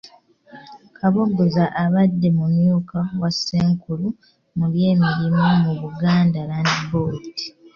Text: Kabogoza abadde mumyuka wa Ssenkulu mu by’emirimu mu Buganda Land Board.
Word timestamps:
Kabogoza 0.97 1.63
abadde 1.83 2.27
mumyuka 2.37 2.99
wa 3.21 3.31
Ssenkulu 3.35 4.07
mu 4.57 4.65
by’emirimu 4.73 5.43
mu 5.63 5.73
Buganda 5.81 6.39
Land 6.49 6.73
Board. 6.89 7.23